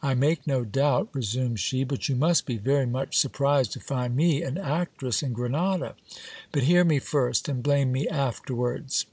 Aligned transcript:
I 0.00 0.14
make 0.14 0.46
no 0.46 0.64
doubt, 0.64 1.08
resumed 1.12 1.58
she, 1.58 1.82
but 1.82 2.08
you 2.08 2.14
must 2.14 2.46
be 2.46 2.56
very 2.56 2.86
much 2.86 3.18
surprised 3.18 3.72
to 3.72 3.80
find 3.80 4.14
me 4.14 4.40
an 4.40 4.56
actress 4.56 5.24
in 5.24 5.32
Grenada; 5.32 5.96
but 6.52 6.62
hear 6.62 6.84
me 6.84 7.00
first 7.00 7.48
and 7.48 7.64
blame 7.64 7.90
me 7.90 8.06
afterwards. 8.06 9.06